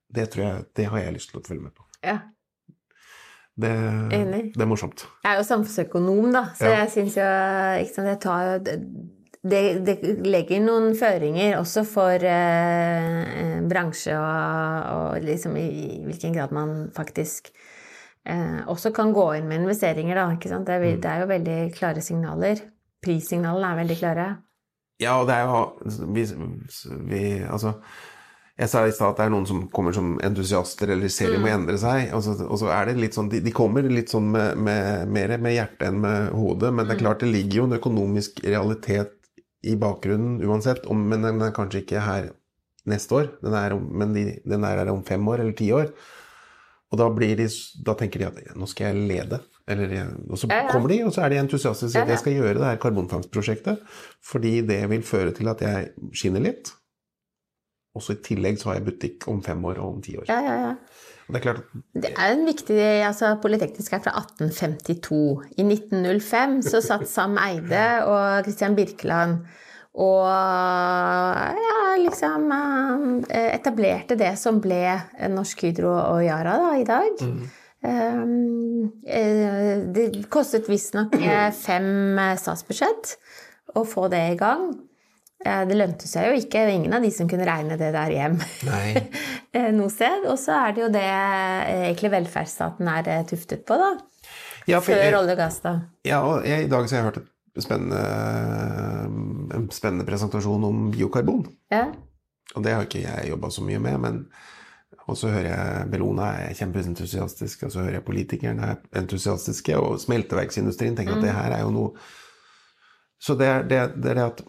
[0.10, 1.86] Det tror jeg, det har jeg lyst til å følge med på.
[2.06, 2.18] Ja.
[3.60, 3.72] Det,
[4.56, 5.04] det er morsomt.
[5.26, 6.78] Jeg er jo samfunnsøkonom, da, så Ja.
[6.84, 7.26] jeg syns jo
[7.84, 8.76] ikke sant, jeg tar jo
[9.48, 9.96] det, det
[10.28, 16.52] legger noen føringer også for eh, eh, bransje og, og liksom i, i hvilken grad
[16.56, 17.48] man faktisk
[18.28, 20.28] eh, også kan gå inn med investeringer, da.
[20.36, 21.02] Det, Mm.
[21.02, 22.62] det er jo veldig klare signaler.
[23.00, 24.30] Prissignalene er veldig klare.
[25.00, 26.26] Ja, og det er jo vi,
[27.08, 27.78] vi, Altså
[28.60, 31.38] Jeg sa i stad at det er noen som kommer som entusiaster eller ser de
[31.40, 32.10] må endre seg.
[32.12, 35.08] Og så, og så er det litt sånn De, de kommer litt sånn med, med,
[35.08, 36.74] mer med hjertet enn med hodet.
[36.76, 39.16] Men det er klart det ligger jo en økonomisk realitet
[39.66, 40.86] i bakgrunnen uansett.
[40.90, 42.32] Om, men den er kanskje ikke her
[42.90, 43.30] neste år.
[43.44, 45.92] Den er, men de, den er her om fem år eller ti år.
[46.90, 47.46] Og da, blir de,
[47.86, 49.42] da tenker de at nå skal jeg lede.
[49.70, 49.92] Eller,
[50.26, 52.66] og så kommer de, og så er de entusiastiske sier at jeg skal gjøre det
[52.66, 53.84] her karbonfangstprosjektet.
[54.26, 56.72] Fordi det vil føre til at jeg skinner litt.
[57.94, 60.26] Og så i tillegg så har jeg butikk om fem år og om ti år.
[60.30, 60.74] Ja, ja, ja.
[61.30, 61.64] Det er klart
[61.94, 65.20] Det er en viktig altså Polyteknisk er fra 1852.
[65.62, 69.44] I 1905 så satt Sam Eide og Christian Birkeland
[70.00, 74.84] og ja, liksom eh, etablerte det som ble
[75.34, 77.24] Norsk Hydro og Yara da, i dag.
[77.80, 83.16] Um, eh, det kostet visstnok eh, fem statsbudsjett
[83.80, 84.70] å få det i gang.
[85.40, 86.66] Det lønte seg jo ikke.
[86.68, 88.36] Ingen av de som kunne regne det der hjem
[89.56, 90.28] eh, noe sted.
[90.28, 93.94] Og så er det jo det eh, egentlig velferdsstaten er eh, tuftet på, da.
[94.68, 95.78] Ja, Før jeg, olje og gass, da.
[96.06, 98.04] ja, og jeg, I dag så har jeg hørt et spennende,
[99.56, 101.48] en spennende presentasjon om biokarbon.
[101.74, 101.88] Ja.
[102.54, 104.24] Og det har ikke jeg jobba så mye med, men
[105.10, 109.98] og så hører jeg Bellona er kjempeentusiastisk, og så hører jeg politikerne er entusiastiske, og
[110.04, 112.10] smelteverksindustrien tenker at det her er jo noe
[113.20, 114.44] Så det er det, det, er det at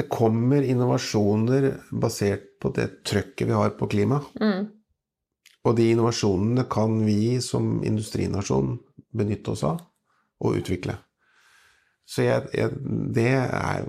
[0.00, 4.22] det kommer innovasjoner basert på det trøkket vi har på klima.
[4.40, 4.68] Mm.
[5.68, 8.78] Og de innovasjonene kan vi som industrinasjon
[9.12, 9.82] benytte oss av
[10.40, 10.94] og utvikle.
[12.08, 12.78] Så jeg, jeg,
[13.14, 13.84] det er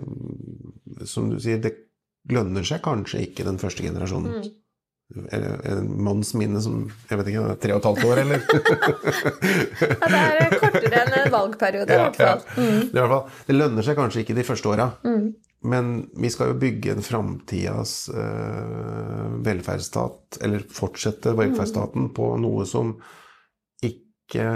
[1.07, 1.71] Som du sier, det
[2.29, 4.43] lønner seg kanskje ikke den første generasjonen.
[4.43, 4.57] Mm.
[5.71, 8.43] en manns minne som jeg vet ikke, tre og et halvt år, eller?
[10.11, 12.43] Ja, det er kortere enn en valgperiode, i hvert fall.
[12.57, 12.83] Mm.
[12.91, 14.91] Det, er i hvert fall, det lønner seg kanskje ikke de første åra,
[15.63, 22.95] men vi skal jo bygge en framtidas eh, velferdsstat, eller fortsette velferdsstaten på noe som
[23.85, 24.47] ikke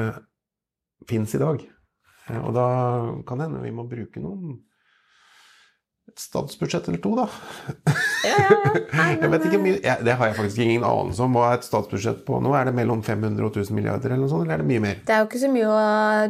[1.09, 1.61] fins i dag.
[2.29, 2.67] Eh, Og da
[3.27, 4.57] kan det hende vi må bruke noen
[6.15, 7.27] statsbudsjett eller to, da.
[8.25, 8.71] Ja, ja, ja.
[8.95, 11.35] Nei, Jeg vet ikke mye, jeg, Det har jeg faktisk ingen anelse om.
[11.37, 12.53] Hva er et statsbudsjett på nå?
[12.57, 14.97] Er det mellom 500 og 1000 milliarder, eller noe sånt, eller er det mye mer?
[15.05, 15.83] Det er jo ikke så mye å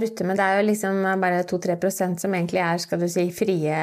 [0.03, 0.39] rutte med.
[0.39, 3.79] Det er jo liksom bare 2-3% som egentlig er skal du si, frie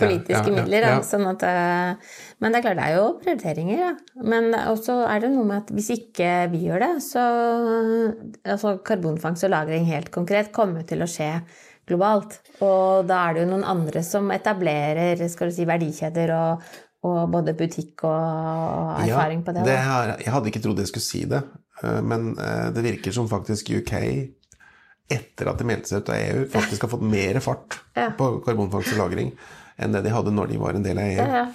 [0.00, 0.88] politiske midler.
[0.88, 0.94] Da.
[1.06, 3.84] Sånn at, eh, men det er klart, det er jo prioriteringer.
[3.84, 4.24] Da.
[4.34, 7.28] Men også er det noe med at hvis ikke vi gjør det, så
[8.44, 11.30] altså Karbonfangst og -lagring helt konkret kommer til å skje
[11.88, 12.38] globalt.
[12.64, 16.64] Og da er det jo noen andre som etablerer skal du si, verdikjeder og,
[17.04, 19.66] og både butikk og erfaring på det.
[19.66, 19.98] det da.
[19.98, 21.42] er, jeg hadde ikke trodd jeg skulle si det,
[21.82, 23.92] eh, men eh, det virker som faktisk UK,
[25.14, 28.08] etter at de meldte seg ut av EU, faktisk har fått mer fart Ja.
[28.16, 29.34] på karbonfangst og -lagring
[29.76, 31.22] enn det de hadde når de var en del av EU.
[31.22, 31.46] Ja, ja.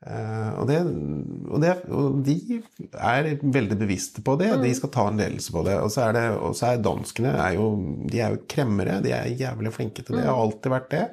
[0.00, 0.78] Eh, og, det,
[1.50, 2.60] og, det, og de
[2.96, 4.48] er veldig bevisste på det.
[4.54, 4.62] Mm.
[4.64, 5.76] De skal ta en ledelse på det.
[5.82, 7.66] Og så er, det, og så er danskene er jo,
[8.08, 9.00] de er jo kremmere.
[9.04, 10.24] De er jævlig flinke til det.
[10.24, 10.30] Mm.
[10.30, 11.04] Har alltid vært det.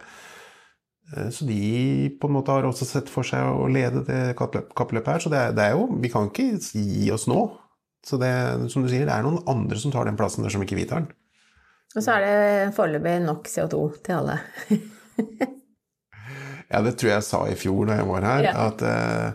[1.16, 4.74] Eh, Så de på en måte har også sett for seg å lede det kappløp-
[4.76, 5.20] kappløpet her.
[5.24, 7.46] Så det er, det er jo Vi kan ikke gi oss nå.
[8.08, 8.32] Så det,
[8.72, 11.02] som du sier, det er noen andre som tar den plassen dersom ikke vi tar
[11.04, 11.12] den.
[11.96, 14.40] Og så er det foreløpig nok CO2 til alle.
[16.68, 18.52] Ja, det tror jeg jeg sa i fjor da jeg var her, Ja.
[18.68, 19.32] at uh,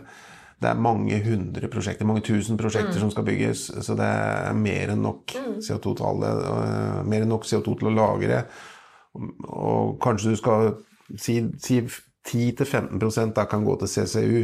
[0.61, 4.93] det er mange hundre prosjekter, mange tusen prosjekter som skal bygges, så det er mer
[4.93, 5.33] enn nok
[5.65, 8.43] CO2 til alle, Uh, mer enn nok CO2 til å lagre.
[9.17, 10.75] Og, og kanskje du skal
[11.15, 14.43] si, si 10-15% da kan gå til CCU,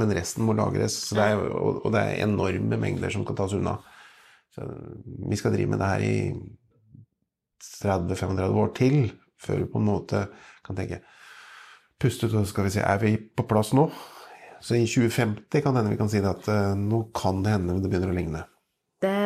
[0.00, 0.96] men resten må lagres.
[1.08, 3.76] Så det er, og, og det er enorme mengder som kan tas unna.
[4.54, 4.66] Så
[5.30, 6.16] vi skal drive med det her i
[7.82, 8.98] 30-35 år til,
[9.40, 10.26] før vi på en måte
[10.66, 11.02] kan tenke
[12.00, 13.86] puste ut, og så skal vi se, er vi på plass nå?
[14.64, 17.78] Så i 2050 kan hende vi kan si det at eh, nå kan det hende
[17.82, 18.44] det begynner å ligne.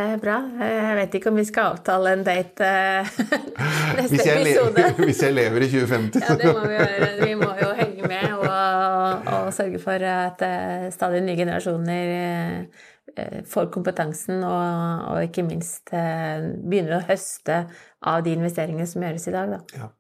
[0.09, 0.37] Er bra.
[0.63, 3.09] Jeg vet ikke om vi skal avtale en date eh,
[3.99, 4.85] neste Hvis episode.
[5.05, 6.23] hvis jeg lever i 2050.
[6.23, 7.09] Ja, det må vi gjøre.
[7.21, 13.43] Vi må jo henge med og, og sørge for at eh, stadig nye generasjoner eh,
[13.53, 17.61] får kompetansen og, og ikke minst eh, begynner å høste
[18.09, 19.53] av de investeringene som gjøres i dag.
[19.59, 19.83] Da.
[19.83, 19.91] Ja.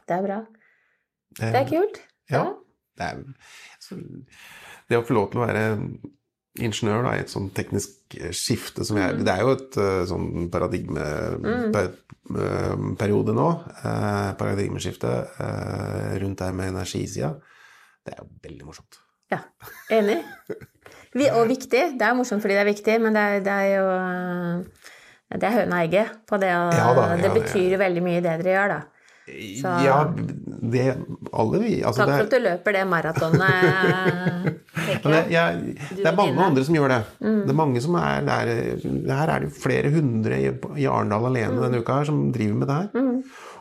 [0.00, 0.40] Det er bra.
[1.38, 2.02] Det er kult.
[2.32, 2.44] Ja.
[2.98, 3.22] Det, er,
[3.82, 4.00] så,
[4.90, 5.64] det å få lov til å være
[6.62, 10.02] ingeniør da, i et sånn teknisk eh, skifte som jeg, Det er jo et eh,
[10.06, 13.48] sånn paradigmeperiode nå.
[13.82, 17.30] eh, paradigmeskifte eh, rundt der med energisida.
[18.04, 18.94] Det er jo veldig morsomt.
[19.32, 19.38] Ja,
[19.90, 20.18] enig.
[21.14, 21.82] Vi, og viktig.
[21.98, 23.86] Det er morsomt fordi det er viktig, men det er, det er jo
[25.34, 26.52] Det er høna og egget på det.
[26.54, 28.80] Og Ja da, ja, det betyr jo veldig mye det dere gjør, da.
[29.24, 30.96] Så- Ja, det
[31.32, 34.58] Alle vi altså Takk det, for at du løper det maratonet.
[35.04, 35.76] det, jeg.
[35.96, 37.00] det er mange andre som gjør det.
[37.20, 38.52] Det er mange som er der
[39.08, 42.68] Her er det flere hundre i, i Arendal alene denne uka her som driver med
[42.68, 43.14] det her.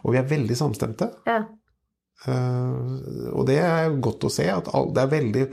[0.03, 1.09] Og vi er veldig samstemte.
[1.29, 1.43] Ja.
[2.23, 5.47] Uh, og det er godt å se at all, det er veldig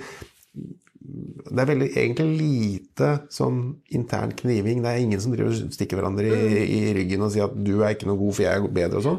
[1.50, 3.62] det er veldig, egentlig lite sånn
[3.96, 4.82] intern kniving.
[4.84, 7.80] Det er ingen som driver og stikker hverandre i, i ryggen og sier at 'du
[7.82, 9.18] er ikke noe god, for jeg er bedre' og sånn.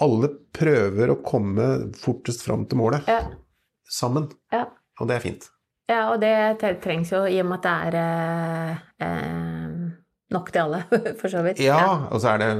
[0.00, 1.66] Alle prøver å komme
[2.00, 3.04] fortest fram til målet.
[3.10, 3.26] Ja.
[3.92, 4.30] Sammen.
[4.52, 4.66] Ja.
[5.00, 5.48] Og det er fint.
[5.90, 9.72] ja, og det trengs jo i og med at det er eh, eh,
[10.32, 10.82] nok til alle,
[11.20, 11.60] for så vidt.
[11.60, 12.52] Ja, og så er det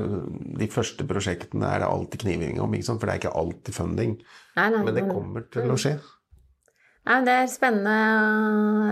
[0.61, 4.19] de første prosjektene er det alltid kniving om, for det er ikke alltid funding.
[4.59, 5.97] Nei, nei, Men det kommer til å skje.
[7.09, 7.95] Nei, det er spennende.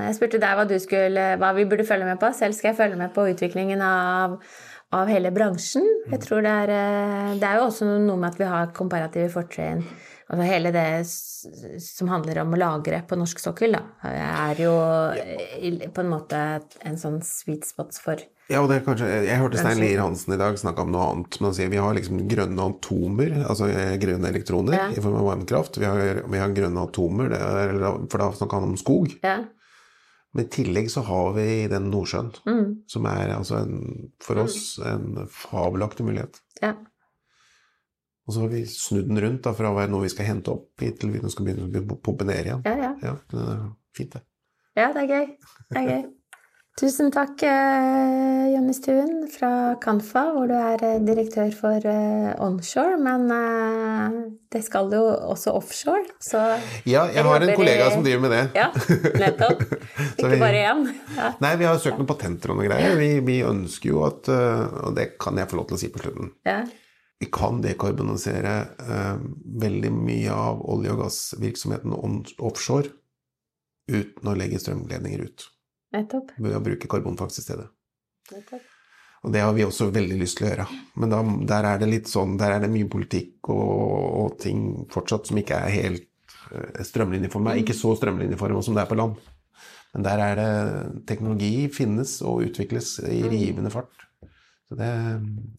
[0.07, 2.33] Jeg spurte deg hva, du skulle, hva vi burde følge med på.
[2.35, 4.40] Selv skal jeg følge med på utviklingen av,
[4.92, 5.85] av hele bransjen.
[6.11, 9.31] Jeg tror det er, eh, det er jo også noe med at vi har komparative
[9.31, 9.85] fortrinn.
[10.31, 14.74] Altså hele det som handler om å lagre på norsk sokkel, da, er jo
[15.90, 16.38] på en måte
[16.87, 20.35] en sånn sweet spot for Ja, og det er kanskje, Jeg hørte Stein Lier Hansen
[20.35, 21.37] i dag snakke om noe annet.
[21.40, 24.88] Men han sier vi har liksom grønne atomer, altså eh, grønne elektroner, Ja.
[24.90, 25.79] i form av varmekraft.
[25.79, 27.74] Vi har, vi har grønne atomer, det er,
[28.11, 29.18] for da snakker han om skog.
[29.22, 29.44] Ja.
[30.35, 34.79] Men i tillegg så har vi den Nordsjøen, Mm, som er altså en, for oss
[34.79, 36.40] en fabelaktig mulighet.
[36.62, 36.75] ja.
[38.29, 40.53] Og så har vi snudd den rundt da, fra å være noe vi skal hente
[40.53, 42.61] opp hit, til vi skal begynne å pumpe ned igjen.
[42.69, 42.90] Ja, ja.
[43.03, 43.62] Ja, det er
[43.97, 44.21] fint, det.
[44.79, 45.33] ja, det er gøy.
[45.73, 46.05] Det er gøy.
[46.78, 52.96] Tusen takk, eh, Jonny Stuen fra Kanfa, hvor du er eh, direktør for eh, onshore.
[53.02, 53.26] Men
[54.50, 55.02] det skal jo
[55.33, 56.44] også offshore, så
[56.88, 58.42] Ja, jeg har en kollega som driver med det.
[58.56, 58.70] Ja,
[59.26, 59.66] nettopp.
[60.20, 60.87] Ikke vi, bare én.
[61.18, 61.33] Ja.
[61.42, 62.96] Nei, vi har søkt noen patenter og noe greier.
[63.00, 66.04] Vi, vi, ønsker jo at Og det kan jeg få lov til å si på
[66.04, 66.33] slutten.
[66.48, 66.62] Ja.
[67.20, 69.20] Vi kan dekarbonisere uh,
[69.61, 71.92] veldig mye av olje- og gassvirksomheten
[72.40, 72.94] offshore
[73.90, 75.50] uten å legge strømledninger ut.
[75.94, 76.35] Nettopp.
[76.38, 77.66] Ved å bruke karbonfangst i stedet.
[78.31, 78.68] Nettopp.
[79.20, 80.66] Og det har vi også veldig lyst til å gjøre.
[81.03, 81.18] Men da,
[81.50, 83.74] der er det litt sånn, der er det mye politikk og,
[84.22, 86.07] og ting fortsatt som ikke er helt
[86.55, 87.59] uh, strømlinjeforma.
[87.61, 89.18] Ikke så strømlinjeforma som det er på land.
[89.92, 90.50] Men der er det
[91.11, 93.29] Teknologi finnes og utvikles i mm.
[93.35, 94.07] rivende fart.
[94.70, 94.90] Så det,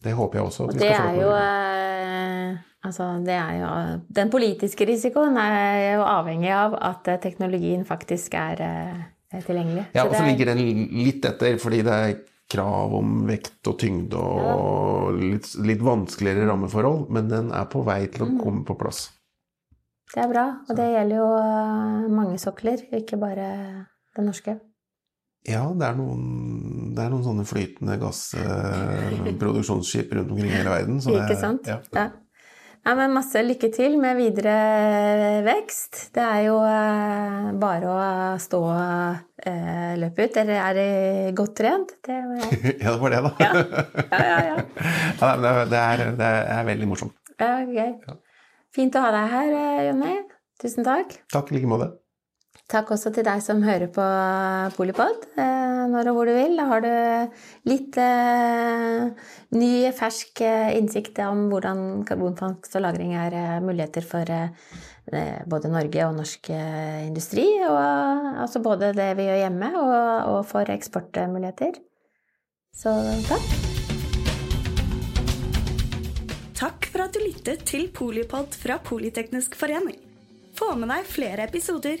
[0.02, 1.32] det håper jeg også at vi skal få til.
[1.36, 3.72] Eh, altså, det er jo
[4.16, 9.02] Den politiske risikoen er jo avhengig av at teknologien faktisk er eh,
[9.40, 9.84] tilgjengelig.
[9.96, 10.60] Ja, og så ligger den
[10.92, 12.16] litt etter, fordi det er
[12.52, 18.06] krav om vekt og tyngde og litt, litt vanskeligere rammeforhold, men den er på vei
[18.12, 18.38] til å mm.
[18.42, 19.00] komme på plass.
[20.12, 23.46] Det er bra, og det gjelder jo eh, mange sokler, ikke bare
[24.16, 24.52] den norske.
[25.48, 31.00] Ja, det er noen, det er noen sånne flytende gassproduksjonsskip rundt omkring i hele verden.
[31.02, 31.66] Så det, ikke sant?
[31.66, 31.80] Ja.
[31.96, 32.08] ja.
[32.82, 34.54] Ja, men masse lykke til med videre
[35.46, 36.08] vekst.
[36.16, 37.98] Det er jo eh, bare å
[38.42, 40.34] stå og eh, løpe ut.
[40.34, 41.94] Dere er godt trent.
[42.02, 42.18] Det
[42.82, 43.32] ja, det var det, da.
[43.38, 43.52] Ja,
[44.10, 44.42] ja, ja.
[44.50, 44.58] ja.
[45.22, 47.14] ja det, er, det, er, veldig morsomt.
[47.38, 47.94] Ja, gøy.
[48.74, 50.20] Fint å ha deg her, eh, Jonny.
[50.62, 51.20] Tusen takk.
[51.30, 51.92] Takk i like måte.
[52.70, 54.04] Takk også til deg som hører på
[54.76, 56.54] Polipod eh, når og hvor du vil.
[56.56, 56.92] Da har du
[57.68, 59.10] litt eh,
[59.56, 65.72] ny, fersk eh, innsikt om hvordan karbonfangst og -lagring er eh, muligheter for eh, både
[65.72, 67.44] Norge og norsk eh, industri.
[67.66, 69.72] Og altså både det vi gjør hjemme,
[70.30, 71.76] og for eksportmuligheter.
[72.72, 72.94] Så
[73.28, 73.52] takk.
[76.56, 79.98] Takk for at du lyttet til Polipod fra Politeknisk forening.
[80.56, 82.00] Få med deg flere episoder